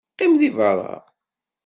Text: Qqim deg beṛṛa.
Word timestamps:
Qqim 0.13 0.33
deg 0.41 0.53
beṛṛa. 0.57 0.97